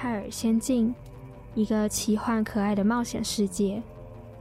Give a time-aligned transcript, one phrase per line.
[0.00, 0.94] 泰尔仙境，
[1.56, 3.82] 一个奇幻可爱的冒险世界。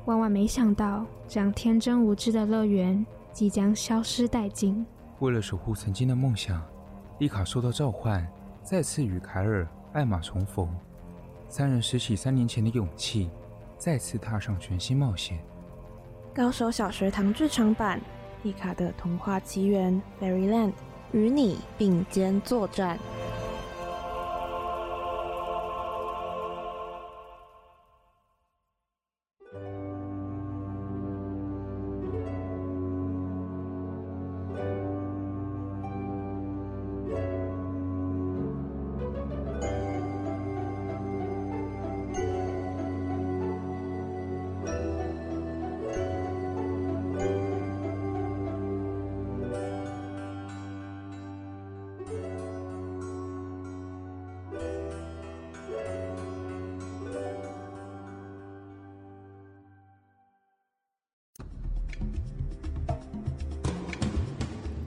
[0.06, 3.04] 万万没想到，这样天真无知的乐园
[3.34, 4.86] 即将消失殆尽。
[5.18, 6.64] 为了守护曾经的梦想，
[7.18, 8.24] 丽卡受到召唤，
[8.62, 10.70] 再次与凯尔、艾玛重逢。
[11.50, 13.28] 三人拾起三年前的勇气，
[13.80, 15.40] 再次踏上全新冒险。
[16.36, 18.00] 高手小学堂剧场版
[18.44, 20.74] 《丽卡的童话奇缘》（Fairyland）
[21.14, 23.00] 与你并肩作战。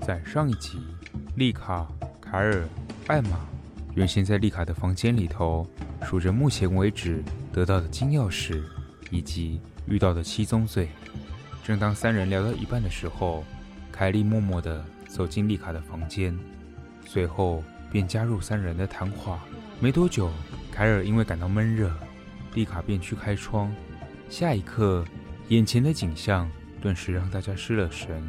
[0.00, 0.80] 在上一集，
[1.36, 1.86] 丽卡、
[2.20, 2.66] 凯尔、
[3.06, 3.46] 艾玛
[3.94, 5.66] 原先在丽卡的房间里头
[6.02, 8.62] 数着目前为止得到的金钥匙
[9.10, 10.88] 以及遇到的七宗罪。
[11.62, 13.44] 正当三人聊到一半的时候，
[13.92, 16.36] 凯莉默默地走进丽卡的房间，
[17.06, 19.38] 随后便加入三人的谈话。
[19.80, 20.30] 没多久，
[20.72, 21.92] 凯尔因为感到闷热，
[22.54, 23.70] 丽卡便去开窗。
[24.30, 25.04] 下一刻，
[25.48, 28.22] 眼前的景象顿时让大家失了神。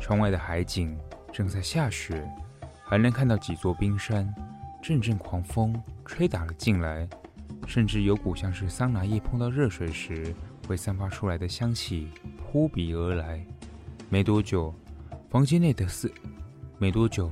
[0.00, 0.98] 窗外的海景。
[1.32, 2.28] 正在下雪，
[2.82, 4.34] 还能看到几座冰山。
[4.82, 7.08] 阵阵狂风吹打了进来，
[7.66, 10.34] 甚至有股像是桑拿液碰到热水时
[10.66, 13.46] 会散发出来的香气扑鼻而来。
[14.08, 14.74] 没多久，
[15.28, 16.12] 房间内的四
[16.78, 17.30] 没多久，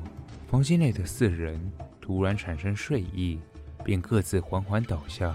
[0.49, 1.59] 房间内的四人
[2.01, 3.41] 突然产生睡意，
[3.83, 5.35] 便各自缓缓倒下。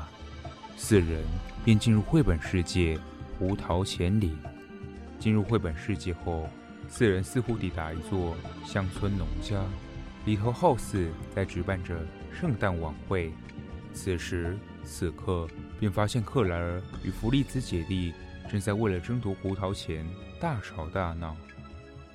[0.77, 1.21] 四人
[1.65, 2.97] 便进入绘本世界
[3.37, 4.37] 胡桃钳里。
[5.19, 6.47] 进入绘本世界后。
[6.95, 9.59] 四人似乎抵达一座乡村农家，
[10.25, 11.97] 里头好似在举办着
[12.31, 13.33] 圣诞晚会。
[13.95, 15.47] 此时此刻，
[15.79, 18.13] 便发现克莱尔与弗利兹姐弟
[18.47, 20.07] 正在为了争夺胡桃钳
[20.39, 21.35] 大吵大闹。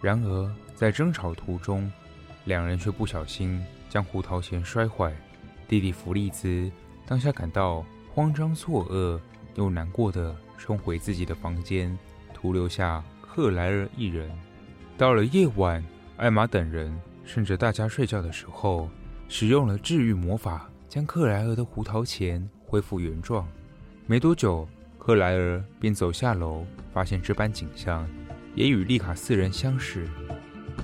[0.01, 1.91] 然而在争吵途中，
[2.45, 3.61] 两人却不小心
[3.91, 5.13] 将胡桃钳摔坏。
[5.67, 6.71] 弟弟弗利兹
[7.05, 7.85] 当下感到
[8.15, 9.19] 慌张错愕，
[9.57, 11.99] 又难过地冲回自己的房间，
[12.33, 14.31] 徒留下克莱尔一人。
[14.99, 15.81] 到了夜晚，
[16.17, 16.93] 艾玛等人
[17.25, 18.91] 趁着大家睡觉的时候，
[19.29, 23.47] 使用了治愈魔法，将克莱尔的胡桃钳恢复原状。
[24.09, 28.09] 没多久，克莱尔便走下楼，发现这般景象，
[28.57, 30.09] 也与丽卡四人相识，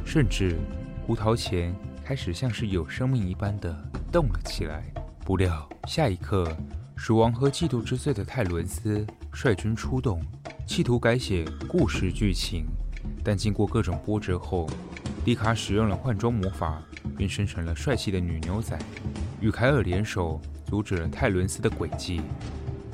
[0.04, 0.56] 甚至
[1.04, 1.74] 胡桃钳
[2.04, 3.76] 开始像是有生命一般的
[4.12, 4.84] 动了起来。
[5.24, 6.56] 不料，下一刻，
[6.94, 10.24] 鼠王和嫉妒之罪的泰伦斯率军出动，
[10.68, 12.64] 企图改写故事剧情。
[13.24, 14.68] 但经过各种波折后，
[15.24, 16.82] 丽卡使用了换装魔法，
[17.16, 18.78] 变身成了帅气的女牛仔，
[19.40, 22.20] 与凯尔联手阻止了泰伦斯的诡计，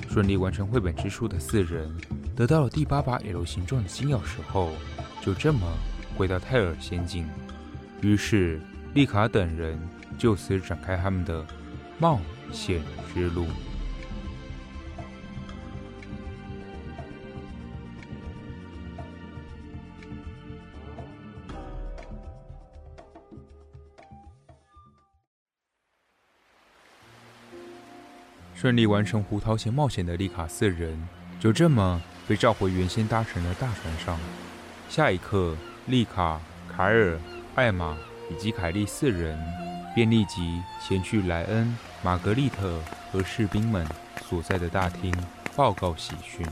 [0.09, 1.93] 顺利完成绘本之书的四人
[2.37, 4.71] 得到了第八把 L 形状的金钥匙后，
[5.21, 5.61] 就这么
[6.17, 7.27] 回到泰尔仙境。
[8.01, 8.61] 于是，
[8.95, 9.79] 丽卡等人
[10.17, 11.45] 就此展开他们的
[11.99, 12.21] 冒
[12.53, 12.81] 险
[13.13, 13.47] 之路。
[28.61, 30.95] 顺利完成胡桃钳冒险的丽卡四人，
[31.41, 31.99] 就这么
[32.29, 34.19] 被召回原先搭乘的大船上。
[34.87, 35.57] 下一刻，
[35.87, 36.39] 丽卡、
[36.71, 37.19] 凯尔、
[37.55, 37.97] 艾玛
[38.31, 39.43] 以及凯莉四人
[39.95, 42.79] 便立即前去莱恩、玛格丽特
[43.11, 43.87] 和士兵们
[44.29, 45.11] 所在的大厅
[45.57, 46.47] 报告喜讯。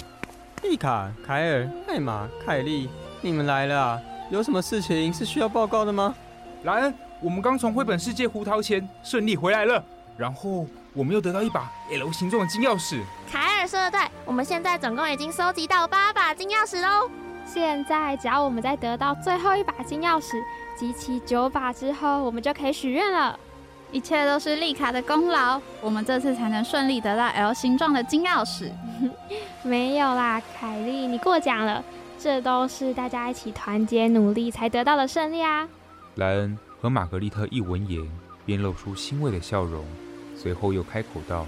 [0.62, 2.88] 丽卡、凯尔、艾玛、凯莉，
[3.20, 4.00] 你们来了啊！
[4.30, 6.14] 有什么事情是需要报告的吗？
[6.62, 9.84] 莱恩，我们刚从绘本世界胡桃钳顺利回来了，
[10.16, 10.66] 然后。
[10.92, 13.00] 我们又得到一把 L 形状的金钥匙。
[13.30, 17.10] 凯尔说的对，我们现在总共已经收集到八把金钥匙喽。
[17.46, 20.42] 现在只要我们再得到最后一把金钥匙，
[20.76, 23.38] 集齐九把之后，我们就可以许愿了。
[23.90, 28.70] 一切都是丽卡的功劳，我们这次才能顺利得到 L 形状的金钥匙。
[29.62, 31.82] 没有啦，凯莉，你过奖了，
[32.18, 35.66] 这都是大家一起团结努力才得到的胜利啊。
[36.16, 38.06] 莱恩和玛格丽特一闻言，
[38.44, 39.82] 便露出欣慰的笑容。
[40.40, 41.44] 随后又开口道：“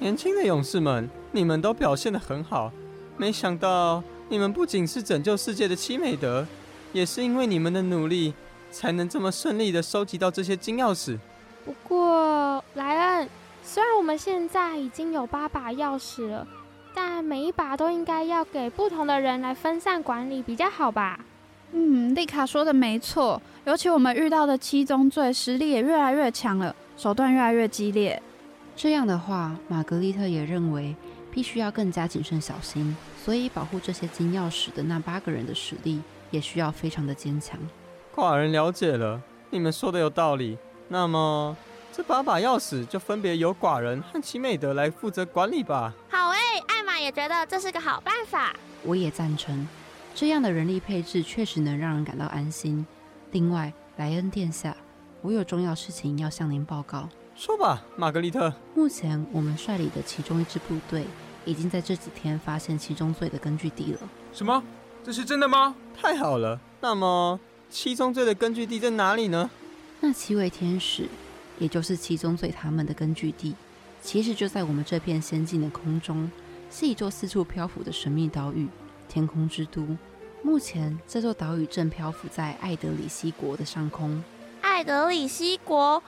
[0.00, 2.72] 年轻的勇士们，你们都表现得很好。
[3.18, 6.46] 没想到你们不仅是拯救世界的七美德，
[6.94, 8.32] 也是因为你们的努力，
[8.72, 11.18] 才能这么顺利地收集到这些金钥匙。
[11.66, 13.28] 不过，莱恩，
[13.62, 16.48] 虽然我们现在已经有八把钥匙了，
[16.94, 21.20] 但每一把都应该要给不同的人来分散管理比较好吧？
[21.72, 28.20] 嗯，丽卡说的没错，尤其我们遇到的七宗罪实力也越来越强了，手段越来越激烈。
[28.82, 30.96] 这样的话，玛格丽特也认为
[31.30, 36.00] 必须要更加谨慎小心，所以保护这些金钥匙的那八个人的实力
[36.30, 37.60] 也需要非常的坚强。
[38.14, 40.56] 寡人了解了，你们说的有道理。
[40.88, 41.54] 那么，
[41.92, 45.92] 这八把钥匙就分别由寡人和齐美德来负责管理吧。
[46.08, 48.56] 好诶，艾玛也觉得这是个好办法。
[48.82, 49.68] 我也赞成，
[50.14, 52.86] 这样的人力配置确实能让人感到安心。
[53.32, 54.74] 另外，莱恩殿下，
[55.20, 57.06] 我有重要事情要向您报告。
[57.40, 58.52] 说吧，玛格丽特。
[58.74, 61.06] 目前我们率领的其中一支部队
[61.46, 64.00] 已经在这几天发现七宗罪的根据地了。
[64.30, 64.62] 什么？
[65.02, 65.74] 这是真的吗？
[65.98, 66.60] 太好了。
[66.82, 67.40] 那么，
[67.70, 69.48] 七宗罪的根据地在哪里呢？
[70.00, 71.08] 那七位天使，
[71.58, 73.54] 也就是七宗罪他们的根据地，
[74.02, 76.30] 其实就在我们这片仙境的空中，
[76.70, 78.68] 是一座四处漂浮的神秘岛屿——
[79.08, 79.96] 天空之都。
[80.42, 84.22] 目前，这座岛屿正漂浮在艾德里西国的上空。
[84.60, 86.02] 艾德里西国，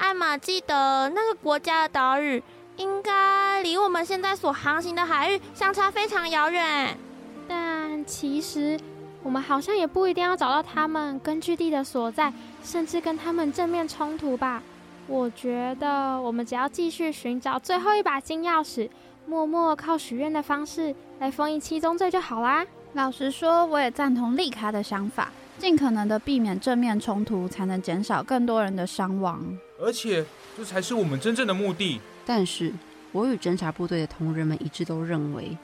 [0.00, 2.42] 艾玛记得那个国家的岛屿，
[2.76, 6.98] 应该离我们现在所航行的海域相差非常遥远。
[7.46, 8.80] 但其实，
[9.22, 12.32] 我们好像也不一定要找到他们根据地的所在。
[12.62, 14.62] 甚至跟他们正面冲突吧。
[15.06, 18.86] 我觉得我们只要继续寻找最后一把金钥匙，
[19.26, 22.66] 默默靠许愿的方式来封印七宗罪就好啦。
[22.92, 29.46] 老实说，我也赞同丽卡的想法，尽可能的避免正面冲突，才能减少更多人的伤亡。
[29.78, 30.24] 而且，
[30.56, 32.00] 这才是我们真正的目的。
[32.24, 32.72] 但是，
[33.12, 35.54] 我与侦察部队的同仁们一致都认为，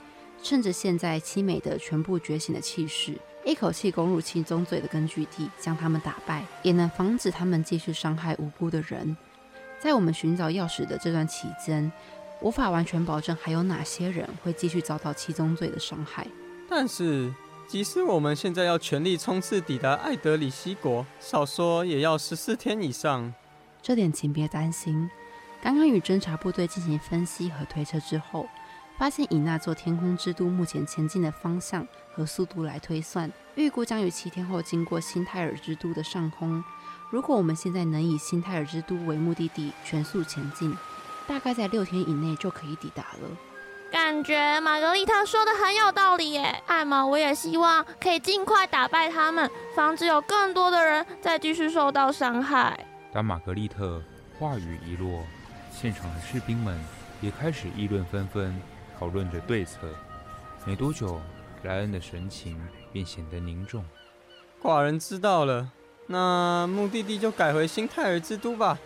[0.43, 3.15] 趁着现在七美的全部觉醒的气势。
[3.43, 9.17] 一口气攻入七宗罪的根据地，将他们打败，也能防止他们继续伤害无辜的人。
[9.81, 11.91] 在我们寻找钥匙的这段期间，
[12.43, 16.27] 无法完全保证还有哪些人会继续遭到七宗罪的伤害。
[16.69, 17.33] 但是，
[17.67, 23.35] 即使我们现在要全力冲刺抵达艾德里西国，少说也要十四天以上。
[23.83, 25.11] 这点请别担心。
[25.61, 28.49] 刚刚与侦察部队进行分析和推测之后，
[28.97, 36.63] 发现以那座天空之都目前前进的方向和速度来推算，预估将于七天后经过新泰尔之都的上空。
[37.11, 40.73] 如果我们现在能以新泰尔之都为目的地全速前进，
[41.27, 43.29] 大概在六天以内就可以抵达了。
[43.91, 52.87] 感觉玛格丽特说的很有道理耶，艾玛，我也希望可以尽快打败他们，防止有更多的人再继续受到伤害。
[53.13, 54.03] 当玛格丽特
[54.39, 55.23] 话语一落，
[55.73, 56.79] 现场的士兵们
[57.21, 58.59] 也开始议论纷纷。
[58.99, 59.77] 讨论着对策，
[60.65, 61.21] 没多久，
[61.65, 62.59] 莱恩的神情
[62.91, 63.85] 便显得凝重。
[64.63, 65.71] 寡人知道了，
[66.07, 68.79] 那目的地就改回新泰尔之都吧。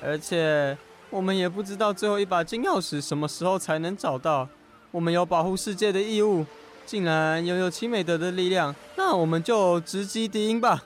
[0.00, 0.78] 而且，
[1.16, 4.46] 我们也不知道最后一把金钥匙什么时候才能找到。
[4.90, 6.44] 我们有保护世界的义务，
[6.84, 10.84] 竟然拥有齐美德的力量，那我们就直击敌营吧。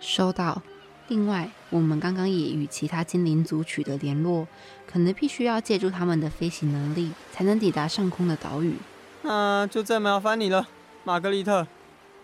[0.00, 0.62] 收到。
[1.08, 4.48] 另外，我们刚刚也与其他精灵族取得联络，
[4.90, 8.76] 可能必须要借助他们的飞行能力，才能抵达上空的岛屿。
[9.20, 10.66] 那就再麻烦你了，
[11.04, 11.66] 玛格丽特。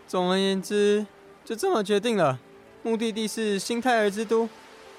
[0.08, 1.06] 总而言之，
[1.44, 2.38] 就这么决定了，
[2.82, 4.48] 目的地是新泰尔之都。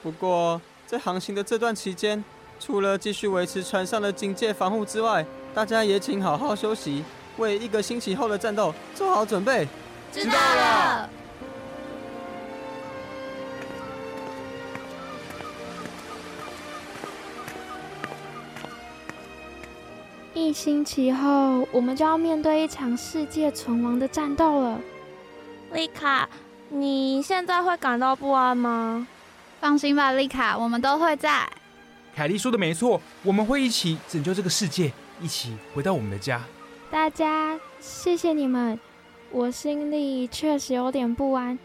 [0.03, 2.23] 不过，在航行的这段期间，
[2.65, 7.03] 除了继续维持船上的警戒防护之外，大家也请好好休息，
[7.35, 9.67] 为一个星期后的战斗做好准备。
[10.13, 11.09] 知道了。
[20.33, 24.79] 一星期后，我们就要面对一场世界存亡的战斗了。
[25.73, 26.29] 丽卡，
[26.69, 29.05] 你现在会感到不安吗？
[29.59, 31.45] 放心吧，丽卡，我们都会在。
[32.15, 36.41] 凯莉说的没错，我们会一起拯救这个世界，一起回到我们的家。
[36.91, 38.79] 大家，谢谢你们。
[39.31, 41.57] 我心里确实有点不安，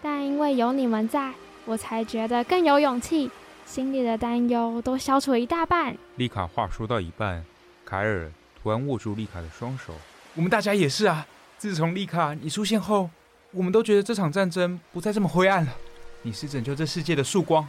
[0.00, 1.32] 但因为有你们在，
[1.64, 3.28] 我才觉得更有勇气，
[3.64, 5.96] 心里的担忧都消除了一大半。
[6.14, 7.44] 丽卡话说到一半。
[7.84, 8.30] 凯尔
[8.62, 9.92] 突然握住丽卡的双手，
[10.34, 11.26] 我们大家也是啊。
[11.58, 13.10] 自从丽卡你出现后，
[13.50, 15.72] 我们都觉得这场战争不再这么灰暗了。
[16.22, 17.66] 你是拯救这世界的曙光，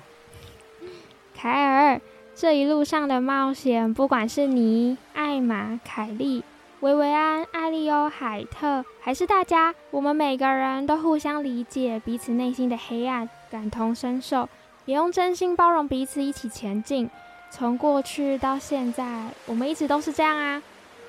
[1.36, 2.00] 凯尔。
[2.39, 6.44] 这一路上的冒险，不管是你、艾玛、凯莉、
[6.82, 14.48] 维维安、艾利欧、海特，还是大家，我们每个人都互相理解彼此内心的黑暗，感同身受，
[14.86, 17.10] 也用真心包容彼此，一起前进。
[17.50, 20.62] 从过去到现在，我们一直都是这样啊，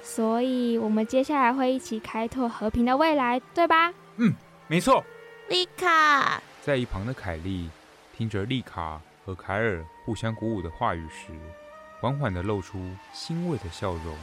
[0.02, 3.92] 所以我们接下来会一起开拓和平的未来，对吧？
[4.16, 4.32] 嗯，
[4.66, 5.04] 没错。
[5.50, 7.68] 丽卡，在一旁的凯莉
[8.16, 11.32] 听着丽卡和凯尔互相鼓舞的话语时，
[12.00, 12.80] 缓缓地露出
[13.12, 14.16] 欣慰的笑容，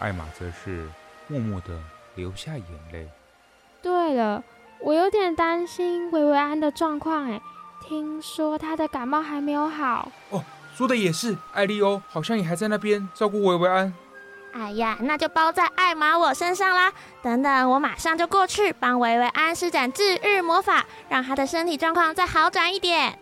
[0.00, 0.88] 艾玛则是
[1.26, 1.78] 默默地
[2.14, 3.06] 流下眼泪。
[3.82, 4.42] 对了，
[4.80, 7.38] 我有点担心维维安的状况，哎，
[7.86, 10.10] 听说他的感冒还没有好。
[10.30, 10.42] 哦，
[10.74, 13.92] 说的也是，艾利欧好像也还在那边照顾维维安。
[14.54, 16.90] 哎呀，那就包在艾玛我身上啦！
[17.20, 23.18] 等等，我马上就过去帮维维安施展治愈魔法，让他的身体状况再好转一点。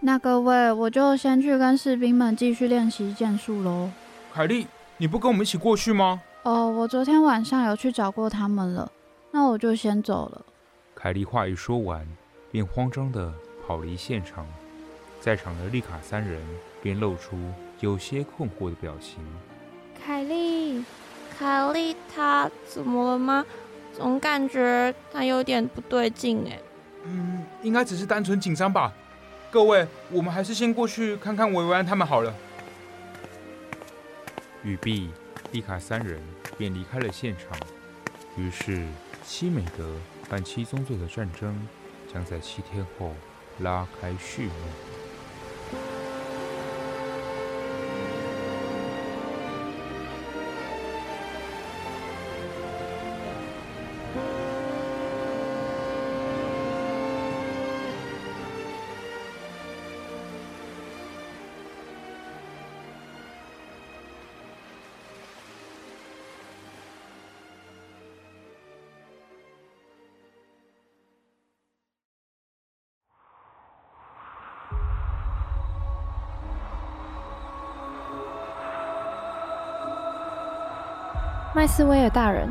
[0.00, 3.90] 那各位，我就先去跟士兵们继续练习剑术喽。
[4.32, 6.22] 凯莉，你不跟我们一起过去吗？
[6.44, 8.90] 哦，我昨天晚上有去找过他们了，
[9.32, 10.44] 那我就先走了。
[10.94, 12.06] 凯莉话一说完，
[12.52, 13.32] 便慌张地
[13.66, 14.46] 跑离现场，
[15.20, 16.40] 在场的丽卡三人
[16.80, 17.36] 便露出
[17.80, 19.18] 有些困惑的表情。
[20.00, 20.84] 凯莉，
[21.36, 23.44] 凯莉，她怎么了吗？
[23.96, 26.56] 总感觉她有点不对劲哎。
[27.04, 28.92] 嗯，应该只是单纯紧张吧。
[29.50, 32.34] 各位，我们还是先过去看看维维安他们好了。
[34.62, 35.08] 语毕，
[35.52, 36.20] 丽卡三人
[36.58, 37.58] 便离开了现场。
[38.36, 38.86] 于是，
[39.24, 39.94] 七美德
[40.28, 41.66] 和七宗罪的战争
[42.12, 43.14] 将在七天后
[43.60, 44.52] 拉开序幕。
[81.58, 82.48] 麦斯威尔大人，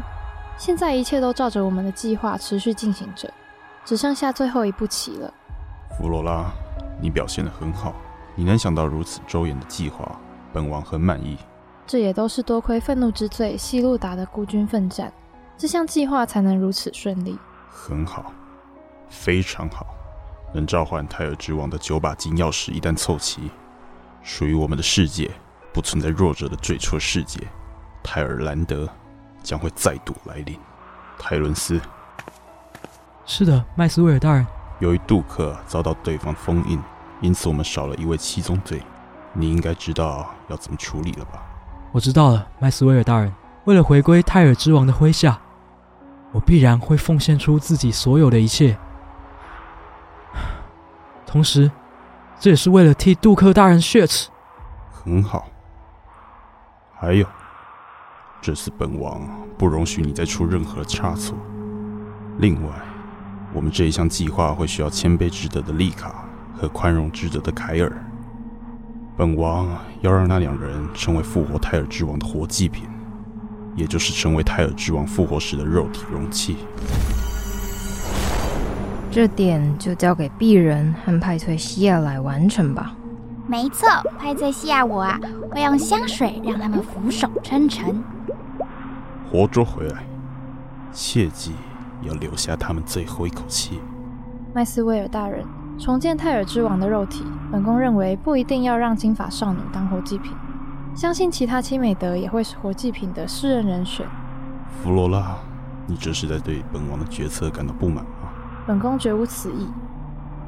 [0.58, 3.34] 现在一切都照着我们的计划持续进行着，
[3.86, 5.34] 只剩下最后一步棋了。
[5.98, 6.52] 弗罗拉，
[7.02, 7.96] 你表现得很好，
[8.36, 10.20] 你能想到如此周延的计划，
[10.52, 11.38] 本王很满意。
[11.86, 15.10] 这也都是多亏愤怒之罪西路达的孤军奋战，
[15.58, 17.40] 这项计划才能如此顺利。
[17.70, 18.34] 很好，
[19.08, 19.86] 非常好，
[20.54, 23.50] 能召唤泰尔之王的九把金钥匙一旦凑齐，
[24.22, 25.32] 属于我们的世界
[25.72, 27.40] 不存在弱者的最初世界。
[28.10, 28.88] 泰尔兰德
[29.44, 30.58] 将会再度来临。
[31.20, 31.78] 泰伦斯，
[33.26, 34.48] 是的，麦斯威尔大人。
[34.80, 36.82] 由于杜克遭到对方封印，
[37.20, 38.82] 因此我们少了一位七宗罪。
[39.34, 41.44] 你应该知道要怎么处理了吧？
[41.92, 43.34] 我知道了，麦斯威尔大人。
[43.66, 45.38] 为了回归泰尔之王的麾下，
[46.32, 48.78] 我必然会奉献出自己所有的一切。
[51.26, 51.70] 同时，
[52.40, 54.30] 这也是为了替杜克大人雪耻。
[54.94, 55.46] 很好。
[56.96, 57.28] 还有。
[58.48, 59.28] 这次本王
[59.58, 61.38] 不容许你再出任何差错。
[62.38, 62.72] 另外，
[63.52, 66.24] 我们这一项计划会需要谦卑值得的丽卡
[66.56, 67.92] 和宽容值得的凯尔。
[69.18, 69.68] 本王
[70.00, 72.86] 要让那两人成为复活泰尔之王的活祭品，
[73.76, 76.56] 也就是成为泰尔之王复活时的肉体容器。
[79.12, 82.96] 这点就交给鄙人和派翠西亚来完成吧。
[83.46, 85.20] 没错，派翠西亚我啊，
[85.52, 88.02] 会用香水让他们俯首称臣。
[89.30, 90.06] 活捉回来，
[90.94, 91.54] 切记
[92.02, 93.82] 要留下他们最后一口气。
[94.54, 95.46] 麦斯威尔大人，
[95.78, 100.32] 重建泰尔之王的肉体，本宫认为不一定要让金发少女当活祭品，
[100.96, 104.06] 相信其他七美德也会是活祭品的适任人选。
[104.82, 105.36] 弗罗拉，
[105.86, 108.32] 你这是在对本王的决策感到不满吗？
[108.66, 109.68] 本宫绝无此意。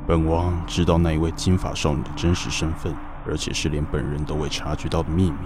[0.07, 2.95] 本王知道那一位金发少女的真实身份，
[3.27, 5.37] 而且是连本人都未察觉到的秘密。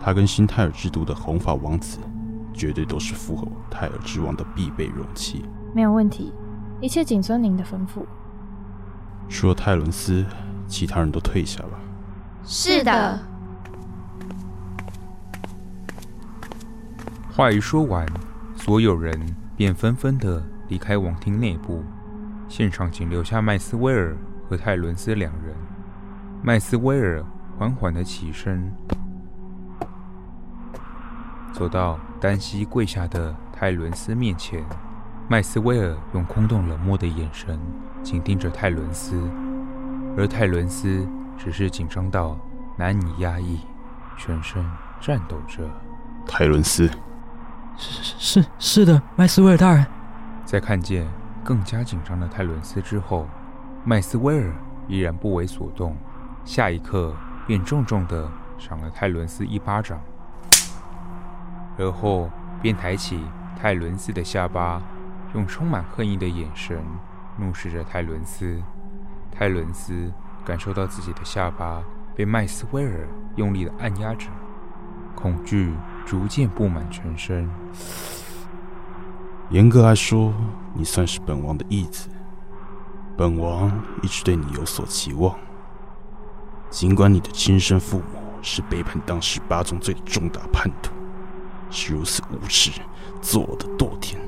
[0.00, 1.98] 她跟新泰尔之都的红发王子。
[2.54, 5.44] 绝对都是符合泰尔之王的必备容器。
[5.74, 6.32] 没有问题，
[6.80, 8.06] 一切谨遵您的吩咐。
[9.28, 10.24] 除了泰伦斯，
[10.68, 11.80] 其他人都退下吧。
[12.44, 13.18] 是的。
[17.32, 18.06] 话一说完，
[18.54, 21.82] 所有人便纷纷的离开王厅内部，
[22.48, 24.16] 现场仅留下麦斯威尔
[24.48, 25.54] 和泰伦斯两人。
[26.42, 27.24] 麦斯威尔
[27.58, 28.72] 缓缓的起身。
[31.54, 34.60] 走到单膝跪下的泰伦斯面前，
[35.28, 37.56] 麦斯威尔用空洞冷漠的眼神
[38.02, 39.22] 紧盯着泰伦斯，
[40.18, 41.08] 而泰伦斯
[41.38, 42.36] 只是紧张到
[42.76, 43.60] 难以压抑，
[44.18, 44.68] 全身
[45.00, 45.62] 颤抖着。
[46.26, 46.90] 泰伦斯，
[47.76, 49.86] 是是是是的，麦斯威尔大人。
[50.44, 51.06] 在看见
[51.44, 53.28] 更加紧张的泰伦斯之后，
[53.84, 54.52] 麦斯威尔
[54.88, 55.96] 依然不为所动，
[56.44, 57.14] 下一刻
[57.46, 60.00] 便重重的赏了泰伦斯一巴掌。
[61.76, 62.30] 而后
[62.62, 63.20] 便抬起
[63.58, 64.82] 泰伦斯的下巴，
[65.34, 66.82] 用充满恨意的眼神
[67.38, 68.62] 怒视着泰伦斯。
[69.30, 70.12] 泰伦斯
[70.44, 71.82] 感受到自己的下巴
[72.14, 74.28] 被麦斯威尔用力的按压着，
[75.16, 75.74] 恐惧
[76.06, 77.50] 逐渐布满全身。
[79.50, 80.32] 严格来说，
[80.72, 82.08] 你算是本王的义子。
[83.16, 83.70] 本王
[84.02, 85.36] 一直对你有所期望，
[86.70, 88.04] 尽管你的亲生父母
[88.42, 90.92] 是背叛当时八宗罪的重大叛徒，
[91.74, 92.70] 是如此无耻、
[93.20, 94.20] 做的堕天，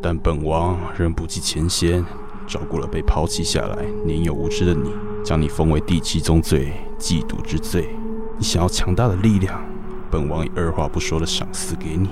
[0.00, 2.02] 但本王仍不计前嫌，
[2.46, 4.90] 照顾了被抛弃下来、年幼无知的你，
[5.22, 7.94] 将你封为第七宗罪——嫉妒之罪。
[8.38, 9.62] 你想要强大的力量，
[10.10, 12.08] 本王也二话不说的赏赐给你。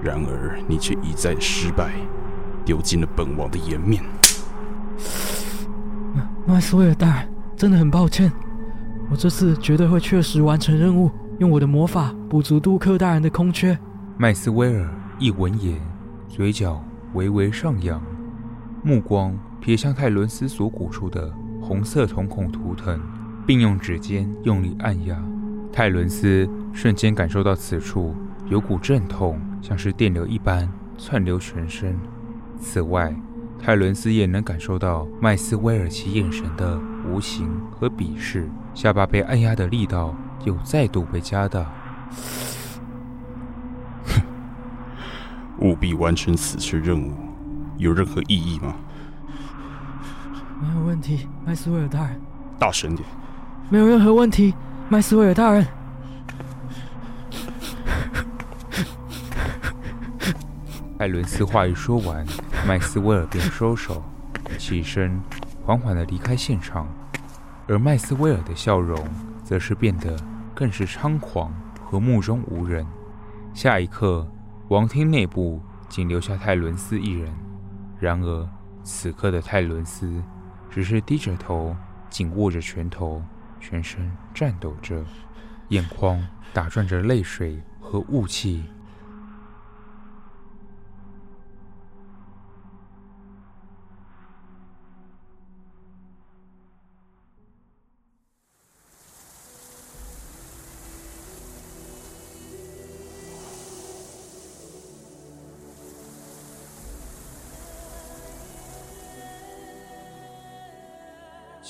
[0.00, 1.90] 然而你却一再失败，
[2.64, 4.00] 丢尽了本王的颜面。
[6.46, 8.32] 麦斯威尔大人，真的很抱歉，
[9.10, 13.76] 我这次绝对会确实完成任务，用我的魔法补足杜克大人的空缺。
[14.16, 15.76] 麦斯威尔一闻言，
[16.28, 16.80] 嘴角
[17.14, 18.00] 微微上扬，
[18.84, 23.00] 目光瞥向泰伦斯所鼓出的红色瞳孔图腾，
[23.44, 25.20] 并用指尖用力按压。
[25.72, 28.14] 泰伦斯瞬间感受到此处
[28.46, 31.98] 有股阵痛，像是电流一般窜流全身。
[32.60, 33.12] 此外，
[33.58, 36.80] 泰伦斯也能感受到麦斯威尔其眼神的
[37.10, 41.66] 无形和鄙视，下巴被按压的力道又再度被加大。
[45.60, 47.12] 务必完成此次任务，
[47.76, 48.74] 有任何异议吗？
[50.60, 52.20] 没有问题，麦斯威尔大人。
[52.58, 53.06] 大声点。
[53.70, 54.54] 没有任何问题，
[54.88, 55.66] 麦斯威尔大人。
[60.98, 62.24] 艾伦斯话一说完，
[62.66, 64.02] 麦斯威尔便收手，
[64.58, 65.20] 起身，
[65.64, 66.86] 缓缓的离开现场。
[67.66, 68.98] 而麦斯威尔的笑容，
[69.42, 70.16] 则是变得
[70.54, 71.52] 更是猖狂
[71.84, 72.86] 和目中无人。
[73.52, 74.26] 下一刻，
[74.68, 77.30] 王厅内部仅留下泰伦斯一人。
[78.00, 78.48] 然而，
[78.82, 80.22] 此刻的泰伦斯
[80.70, 81.76] 只是低着头，
[82.08, 83.22] 紧握着拳头，
[83.60, 85.04] 全身颤抖着，
[85.68, 88.64] 眼眶打转着泪水和雾气。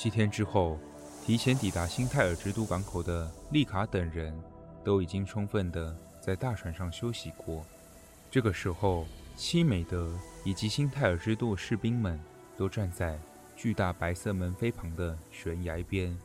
[0.05, 0.77] 七天之后，
[1.25, 4.31] 提前抵达新泰尔之都港口的丽卡等人
[4.83, 7.65] 都已经充分地在大船上休息过。
[8.29, 12.19] 这个时候，七美德以及新泰尔之都士兵们
[12.55, 13.17] 都站在
[13.55, 16.15] 巨大白色门扉旁的悬崖边，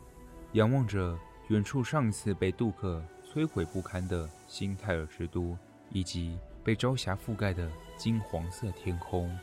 [0.52, 5.56] 仰望着远处上一次被杜克摧毁不堪的新泰尔之都，
[5.88, 7.66] 以及被朝霞覆盖的
[7.96, 9.34] 金黄色天空。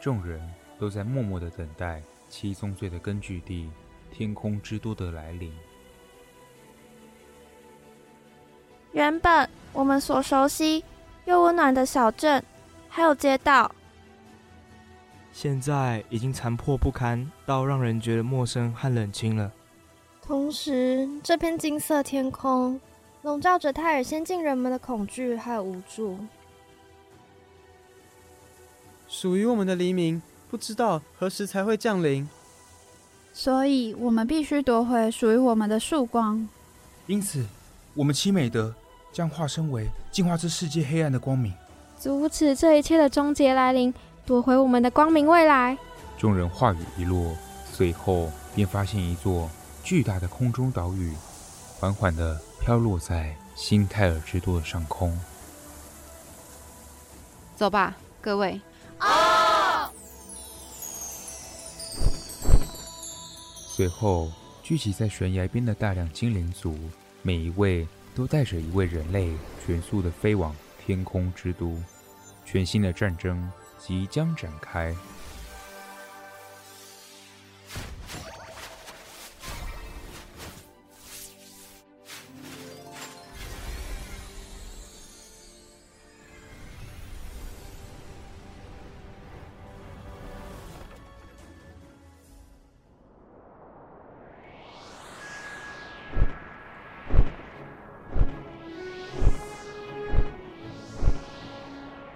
[0.00, 0.42] 众人
[0.80, 2.02] 都在默默地等待。
[2.28, 3.70] 七宗罪的根据地——
[4.10, 5.52] 天空之都的来临。
[8.92, 10.82] 原本我们所熟悉
[11.24, 12.42] 又温暖的小镇，
[12.88, 13.70] 还有街道，
[15.32, 19.52] 现在已经残破不堪，到让人觉得陌生和冷清了。
[20.22, 22.80] 同时，这片金色天空
[23.22, 26.18] 笼罩着泰尔仙境人们的恐惧和无助。
[29.06, 30.20] 属于我们的黎明。
[30.50, 32.28] 不知道何时才会降临，
[33.34, 36.48] 所以我们必须夺回属于我们的曙光。
[37.06, 37.44] 因此，
[37.94, 38.74] 我们七美德
[39.12, 41.52] 将化身为净化这世界黑暗的光明，
[41.98, 43.92] 阻止这一切的终结来临，
[44.24, 45.76] 夺回我们的光明未来。
[46.16, 47.36] 众人话语一落，
[47.70, 49.50] 随后便发现一座
[49.84, 51.12] 巨大的空中岛屿，
[51.78, 55.18] 缓缓地飘落在新泰尔之都的上空。
[57.54, 58.60] 走吧，各位。
[63.78, 64.28] 随后，
[64.60, 66.76] 聚集在悬崖边的大量精灵族，
[67.22, 69.32] 每一位都带着一位人类，
[69.64, 70.52] 全速的飞往
[70.84, 71.80] 天空之都。
[72.44, 74.92] 全新的战争即将展开。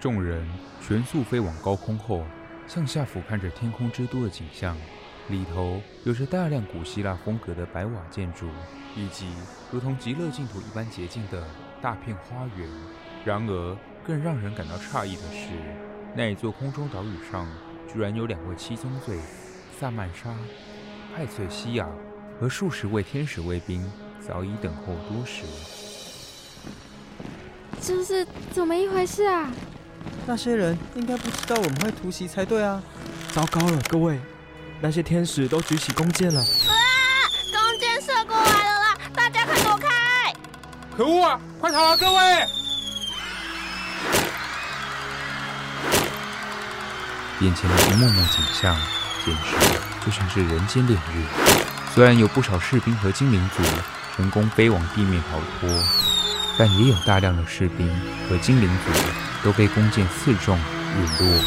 [0.03, 0.45] 众人
[0.85, 2.25] 全速飞往高空后，
[2.67, 4.75] 向下俯瞰着天空之都的景象。
[5.29, 8.49] 里头有着大量古希腊风格的白瓦建筑，
[8.97, 9.29] 以及
[9.71, 11.47] 如同极乐净土一般洁净的
[11.81, 12.69] 大片花园。
[13.23, 15.47] 然而，更让人感到诧异的是，
[16.13, 17.47] 那一座空中岛屿上，
[17.87, 19.17] 居然有两位七宗罪——
[19.79, 20.35] 萨曼莎、
[21.15, 21.87] 派翠西亚
[22.41, 23.89] 和数十位天使卫兵
[24.19, 25.45] 早已等候多时。
[27.79, 29.49] 这是怎么一回事啊？
[30.25, 32.81] 那些人应该不知道我们会突袭才对啊！
[33.33, 34.19] 糟糕了，各位，
[34.79, 36.39] 那些天使都举起弓箭了！
[36.39, 36.45] 啊！
[37.51, 38.97] 弓箭射过来了啦！
[39.13, 40.33] 大家快躲开！
[40.95, 41.39] 可恶啊！
[41.59, 42.45] 快逃啊，各位！
[47.39, 48.75] 眼前的一幕幕景象，
[49.25, 49.57] 简直
[50.05, 51.25] 就像是人间炼狱。
[51.93, 53.61] 虽然有不少士兵和精灵族
[54.15, 55.69] 成功飞往地面逃脱，
[56.57, 57.89] 但也有大量的士兵
[58.29, 58.91] 和精灵族
[59.43, 61.43] 都被弓箭刺中陨落。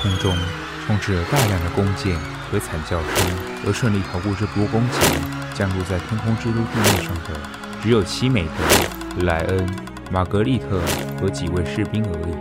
[0.00, 0.36] 空中
[0.86, 2.18] 充斥着大量的弓箭
[2.50, 3.08] 和惨叫声，
[3.66, 4.98] 而顺利逃过这波攻击，
[5.54, 7.38] 降落在天空之都地面上的，
[7.82, 9.68] 只有西美德、莱恩、
[10.10, 10.80] 玛格丽特
[11.20, 12.34] 和几位士兵而已。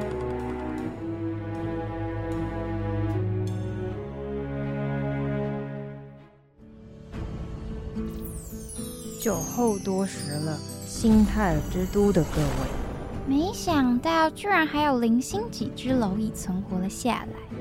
[9.19, 12.47] 酒后多时了，新泰之都的各位，
[13.27, 17.57] 没想到居然还有零星几只蝼蚁存活了下来，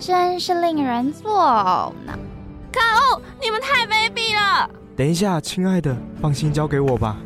[0.00, 2.18] 真是令人作呕呢！
[2.72, 4.70] 可恶，你们太卑鄙了！
[4.96, 7.18] 等一下，亲爱的，放心交给我吧。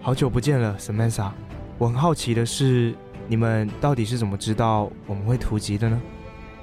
[0.00, 1.32] 好久不见了，Samantha。
[1.78, 2.94] 我很好奇的是，
[3.26, 6.00] 你们到底是怎么知道我们会突击的呢？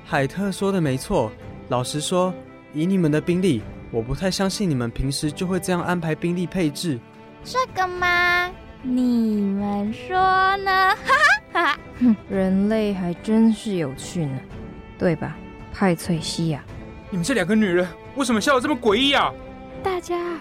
[0.05, 1.29] 海特说的没错，
[1.67, 2.33] 老实说，
[2.73, 3.61] 以你们的兵力。
[3.91, 6.97] 我不太相信你们平时就会这样安排兵力配置。
[7.43, 8.49] 这个吗？
[8.81, 10.15] 你们说
[10.57, 10.71] 呢？
[10.71, 10.95] 哈
[11.51, 11.79] 哈哈哈！
[11.99, 14.39] 哼，人类还真是有趣呢，
[14.97, 15.35] 对吧，
[15.73, 16.63] 派翠西亚？
[17.09, 19.33] 你们这两个女人为什么笑得这么诡异啊？
[19.83, 20.39] 大家，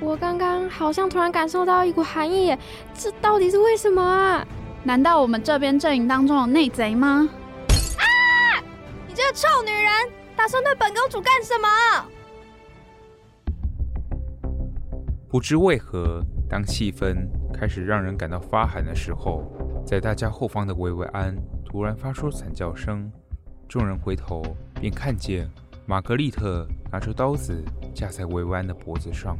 [0.00, 2.54] 我刚刚好像突然感受到一股寒意，
[2.92, 4.46] 这到底是为什么啊？
[4.84, 7.28] 难道我们这边阵营当中有内贼吗？
[7.96, 8.04] 啊！
[9.06, 9.90] 你这个臭女人，
[10.36, 11.68] 打算对本公主干什么？
[15.30, 17.16] 不知为何，当气氛
[17.58, 19.42] 开始让人感到发寒的时候，
[19.84, 23.10] 在大家后方的维维安突然发出惨叫声。
[23.68, 25.50] 众人回头便看见
[25.84, 27.60] 玛格丽特拿出刀子
[27.92, 29.36] 架在维维安的脖子上，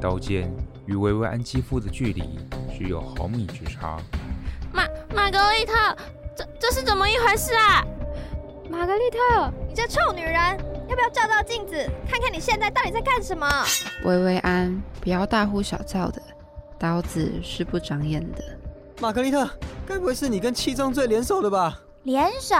[0.00, 0.50] 刀尖
[0.86, 2.38] 与维维安肌肤的距离
[2.72, 3.98] 只有毫米之差。
[4.72, 5.74] 玛玛格丽特，
[6.34, 7.84] 这这是怎么一回事啊？
[8.70, 10.34] 玛格丽特，你这臭女人！
[10.88, 11.76] 要不要照照镜子，
[12.08, 13.46] 看看你现在到底在干什么？
[14.04, 16.20] 薇薇安，不要大呼小叫的，
[16.80, 18.42] 刀子是不长眼的。
[19.02, 19.48] 玛格丽特，
[19.86, 21.78] 该不会是你跟七宗罪联手的吧？
[22.04, 22.56] 联手？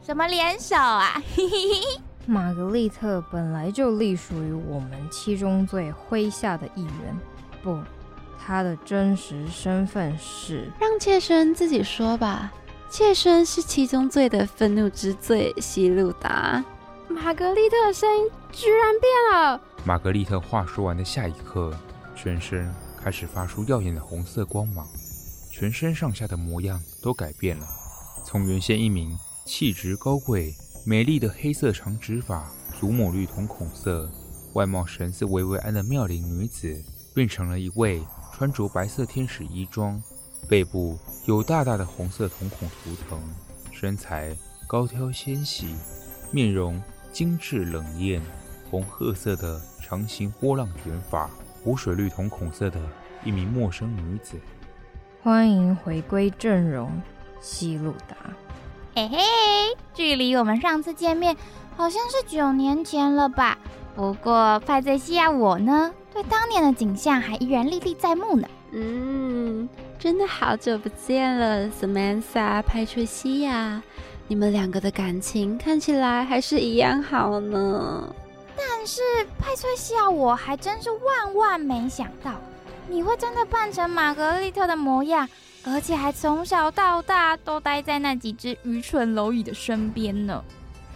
[0.00, 1.20] 什么联手啊？
[1.34, 2.00] 嘿嘿嘿。
[2.24, 7.18] 玛格丽特本来就隶属于我们七宗罪麾下的一员，
[7.62, 7.78] 不，
[8.38, 10.70] 他的真实身份是……
[10.80, 12.52] 让妾身自己说吧。
[12.88, 16.64] 妾身是七宗罪的愤怒之罪西路达。
[17.08, 19.60] 玛格丽特的声音居然变了。
[19.84, 21.72] 玛格丽特话说完的下一刻，
[22.14, 22.72] 全身
[23.04, 24.88] 开始发出耀眼的红色光芒，
[25.50, 27.66] 全身上下的模样都改变了。
[28.24, 29.14] 从原先一名
[29.44, 30.54] 气质高贵、
[30.86, 34.10] 美丽的黑色长直发、祖母绿瞳孔色、
[34.54, 36.82] 外貌神似维维安的妙龄女子，
[37.14, 40.02] 变成了一位穿着白色天使衣装、
[40.48, 43.20] 背部有大大的红色瞳孔图腾、
[43.70, 44.34] 身材
[44.66, 45.74] 高挑纤细、
[46.32, 46.80] 面容。
[47.12, 48.20] 精致冷艳，
[48.68, 51.30] 红褐色的长形波浪卷发，
[51.64, 52.78] 湖水绿瞳孔色的
[53.24, 54.36] 一名陌生女子。
[55.22, 56.92] 欢迎回归阵容，
[57.40, 58.14] 西鲁达。
[58.94, 59.18] 嘿嘿，
[59.94, 61.34] 距离我们上次见面
[61.74, 63.56] 好像是九年前了吧？
[63.96, 68.46] 不过派翠西亚我呢，对当年的景象还依然历历在目呢。
[68.72, 69.66] 嗯，
[69.98, 73.82] 真的好久不见了，Samantha，派翠西亚。
[74.28, 78.14] 你们两个的感情看起来还是一样好呢。
[78.56, 79.02] 但是
[79.38, 82.32] 派翠西亚，我还真是万万没想到，
[82.88, 85.28] 你会真的扮成玛格丽特的模样，
[85.64, 90.44] 而且还从小到大都待在那几只愚蠢蝼蚁的身边呢。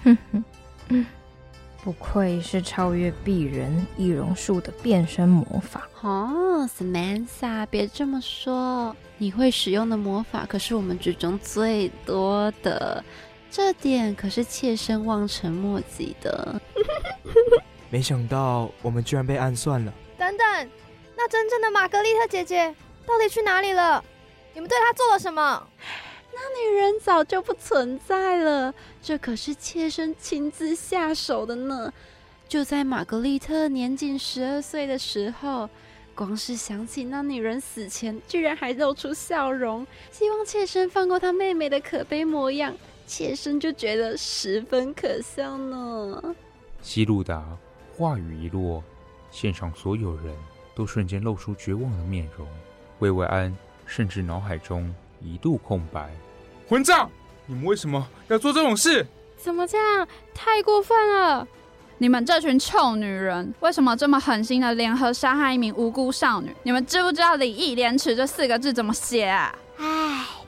[0.05, 0.17] 哼
[0.89, 1.07] 哼，
[1.83, 5.89] 不愧是超越鄙人易容术的变身魔法。
[6.03, 8.95] 哦，Samantha，别这么说。
[9.21, 13.03] 你会使用的魔法可是我们之中最多的，
[13.51, 16.61] 这点可是妾身望尘莫及的。
[17.91, 19.93] 没想到我们居然被暗算了。
[20.19, 20.71] 等等，
[21.17, 22.75] 那真正的玛格丽特姐姐
[23.07, 24.05] 到底去哪里了？
[24.55, 25.67] 你们对她做了什么？
[26.33, 31.93] 那女人早就不存在了，这可是妾身亲自下手的呢。
[32.47, 35.69] 就在玛格丽特年仅十二岁的时候。
[36.15, 42.75] 光是想起那女人死前居然还露出笑容，希望妾身放过她妹妹的可悲模样，
[43.09, 46.23] 妾身就觉得十分可笑呢。
[46.83, 47.43] 西路达
[47.97, 48.85] 话语一落，
[49.31, 50.37] 现场所有人
[50.77, 52.47] 都瞬间露出绝望的面容。
[52.99, 56.11] 薇薇安甚至脑海中一度空白。
[56.69, 57.11] 混账！
[57.47, 59.07] 你们为什么要做这种事？
[59.39, 60.07] 怎么这样？
[60.35, 61.49] 太过分了！
[61.97, 66.55] 你们这群臭女人，为什么这么狠心的联合杀害一名无辜少女？
[66.63, 69.53] 你们知不知道“礼义廉耻”这四个字怎么写啊？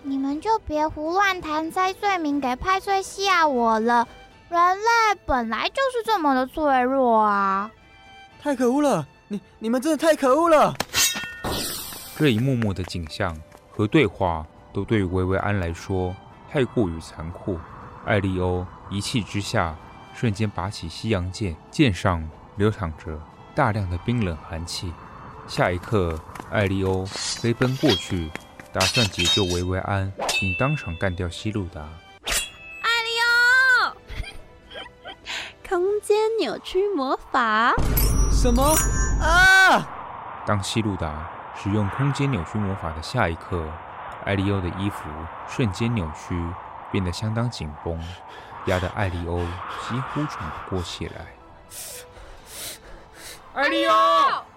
[0.00, 4.06] 唉，你们就别胡乱弹塞罪名给派翠西亚我了。
[4.48, 7.70] 人类本来就是这么的脆弱啊！
[8.42, 9.06] 太可恶了！
[9.28, 10.74] 你你们真的太可恶了！
[12.16, 13.36] 这一幕幕的景象
[13.70, 16.14] 和对话，都对于薇薇安来说
[16.50, 17.58] 太过于残酷。
[18.04, 19.76] 艾利欧一气之下，
[20.14, 23.20] 瞬间拔起西洋剑，剑上流淌着
[23.54, 24.92] 大量的冰冷寒气。
[25.46, 26.18] 下一刻，
[26.50, 28.30] 艾利欧飞奔过去，
[28.72, 31.80] 打算解救维维安，并当场干掉西路达。
[35.68, 37.74] 空间扭曲魔法？
[38.30, 38.62] 什么
[39.20, 39.84] 啊？
[40.46, 41.28] 当西路达
[41.60, 43.68] 使用空间扭曲魔法的下一刻，
[44.24, 45.00] 艾利欧的衣服
[45.48, 46.40] 瞬间扭曲，
[46.92, 48.00] 变得相当紧绷，
[48.66, 49.40] 压得艾利欧
[49.88, 51.26] 几乎喘不过气来。
[53.54, 53.94] 艾利欧，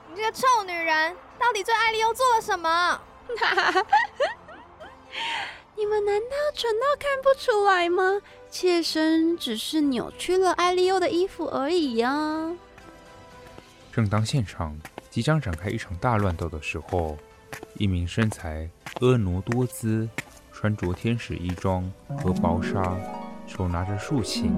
[0.09, 3.01] 你这个臭女人，到底对艾利欧做了什么？
[5.75, 8.21] 你们难道蠢到看不出来吗？
[8.49, 12.55] 妾身只是扭曲了艾利欧的衣服而已呀、啊。
[13.91, 14.77] 正当现场
[15.09, 17.17] 即将展开一场大乱斗的时候，
[17.75, 20.07] 一名身材婀娜多姿、
[20.51, 22.95] 穿着天使衣装和薄纱、
[23.47, 24.55] 手拿着竖琴、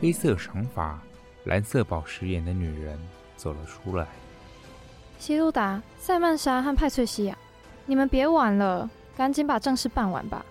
[0.00, 0.98] 黑色长发、
[1.44, 2.98] 蓝色宝石眼的女人
[3.36, 4.06] 走了出来。
[5.18, 7.36] 希露达、塞曼莎和派翠西亚，
[7.88, 10.44] 你们别玩了，赶紧把正事办完吧。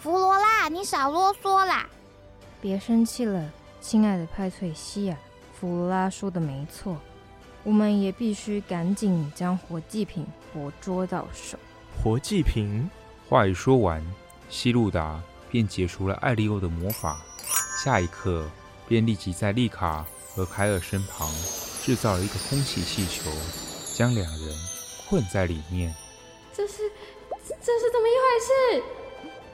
[0.00, 1.86] 弗罗拉，你少啰嗦啦！
[2.60, 3.50] 别生气了，
[3.82, 5.16] 亲爱的派翠西亚。
[5.52, 6.96] 弗罗拉说的没错，
[7.62, 11.58] 我们也必须赶紧将活祭品活捉到手。
[12.02, 12.88] 活祭品？
[13.28, 14.02] 话一说完，
[14.48, 17.20] 西路达便解除了艾利欧的魔法，
[17.82, 18.48] 下一刻
[18.88, 21.30] 便立即在丽卡和凯尔身旁
[21.82, 23.30] 制造了一个空气气球，
[23.94, 24.56] 将两人
[25.08, 25.94] 困在里面。
[26.56, 26.90] 这是
[27.60, 28.82] 这是怎么一回事？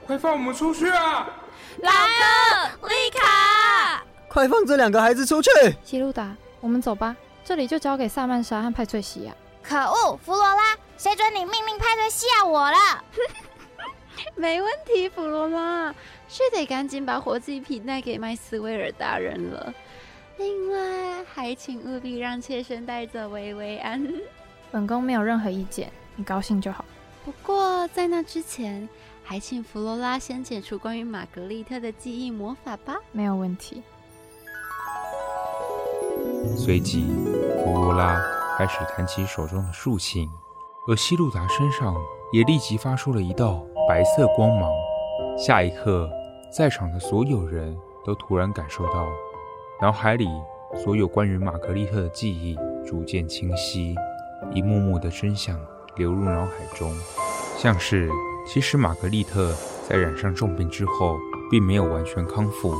[0.06, 1.28] 快放我们出去啊！
[1.78, 4.04] 来了，丽卡！
[4.28, 5.50] 快放这两个孩子出去！
[5.82, 9.34] 希露达，我们走吧，这里就交给萨曼莎和派翠西亚。
[9.62, 13.04] 可恶，弗罗拉，谁准你命令派翠西亚我了？
[14.36, 15.94] 没问题，弗罗拉，
[16.28, 19.72] 是得赶紧把活祭品带给麦斯威尔大人了。
[20.36, 24.06] 另外，还请务必让妾身带走薇薇安。
[24.70, 26.84] 本宫没有任何意见，你高兴就好。
[27.24, 28.86] 不过在那之前。
[29.22, 32.96] 还请弗罗拉先解除关于玛格丽特的记忆魔法吧。
[33.12, 33.80] 没有问题。
[36.56, 37.06] 随即，
[37.62, 38.20] 弗罗拉
[38.58, 40.28] 开始弹起手中的竖琴，
[40.88, 41.94] 而希路达身上
[42.32, 44.68] 也立即发出了一道白色光芒。
[45.38, 46.10] 下一刻，
[46.52, 49.06] 在场的所有人都突然感受到，
[49.80, 50.26] 脑海里
[50.74, 53.94] 所有关于玛格丽特的记忆逐渐清晰，
[54.52, 55.56] 一幕幕的真相
[56.00, 56.96] 流入脑海中，
[57.58, 58.10] 像是。
[58.46, 59.54] 其实，玛格丽特
[59.86, 61.18] 在染上重病之后，
[61.50, 62.74] 并没有完全康复，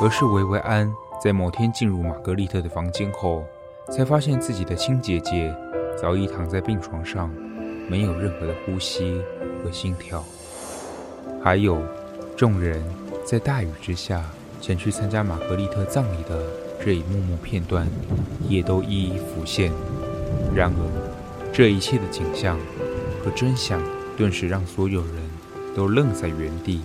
[0.00, 0.90] 而是维维安
[1.22, 3.44] 在某天进入玛格丽特的房间后，
[3.90, 5.54] 才发现自己的亲姐姐
[6.00, 7.28] 早已躺在病床上，
[7.90, 9.20] 没有任何的呼吸
[9.62, 10.24] 和心跳。
[11.42, 11.82] 还有，
[12.36, 12.82] 众人
[13.26, 14.24] 在大雨之下
[14.60, 16.46] 前去参加玛格丽特葬礼的
[16.82, 17.86] 这一幕幕片段，
[18.48, 19.70] 也都一一浮现。
[20.54, 21.03] 然而，
[21.54, 22.58] 这一切的景象
[23.24, 23.80] 和真相。
[24.16, 25.14] 顿时让所有人
[25.74, 26.80] 都愣在原地。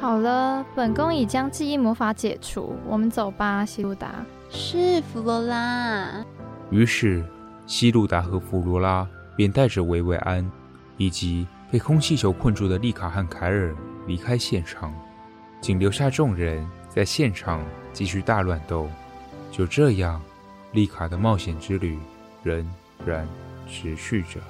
[0.00, 4.24] 好了，本宫已将记忆魔法解除，我们走吧，希露达。
[4.48, 6.24] 是弗罗拉。
[6.70, 7.24] 于是，
[7.66, 10.48] 希露达和弗罗拉便带着薇薇安
[10.96, 13.74] 以及被空气球困住的丽卡和凯尔
[14.06, 14.94] 离开现场，
[15.60, 17.60] 仅留下众人在现场
[17.92, 18.88] 继续大乱斗。
[19.50, 20.22] 就这样，
[20.72, 21.98] 丽卡的冒险之旅
[22.42, 22.66] 仍
[23.04, 23.28] 然
[23.68, 24.40] 持续着。